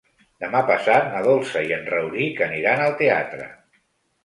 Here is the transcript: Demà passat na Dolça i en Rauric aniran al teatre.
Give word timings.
Demà 0.45 0.61
passat 0.69 1.05
na 1.09 1.21
Dolça 1.27 1.63
i 1.69 1.77
en 1.77 1.85
Rauric 1.93 2.43
aniran 2.49 2.85
al 2.89 2.99
teatre. 3.05 3.49